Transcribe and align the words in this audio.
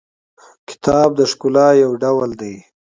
کتاب 0.69 1.09
د 1.19 1.21
ښکلا 1.31 1.67
یو 1.83 1.91
ډول 2.03 2.29
دی. 2.41 2.55